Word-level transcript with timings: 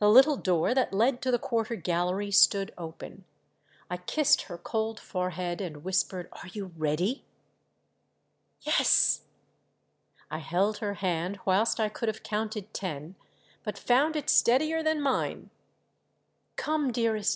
The 0.00 0.10
little 0.10 0.36
door 0.36 0.74
that 0.74 0.92
led 0.92 1.22
to 1.22 1.30
the 1.30 1.38
quarter 1.38 1.76
gallery 1.76 2.32
stood 2.32 2.74
open. 2.76 3.24
I 3.88 3.98
kissed 3.98 4.42
her 4.46 4.58
cold 4.58 4.98
forehead, 4.98 5.60
and 5.60 5.84
whispered, 5.84 6.28
"Are 6.32 6.48
you 6.48 6.72
ready 6.76 7.24
.'^" 6.76 7.24
"Yes!" 8.66 9.20
I 10.28 10.38
held 10.38 10.78
her 10.78 10.94
hand 10.94 11.38
whilst 11.44 11.76
T 11.76 11.88
could 11.88 12.08
have 12.08 12.24
counted 12.24 12.74
ten, 12.74 13.14
but 13.62 13.78
found 13.78 14.16
it 14.16 14.28
steadier 14.28 14.82
than 14.82 15.00
mine. 15.00 15.20
MV 15.20 15.40
POOR 15.40 15.40
DARLING. 15.40 16.56
401 16.56 16.56
"Come, 16.56 16.92
dearest!" 16.92 17.32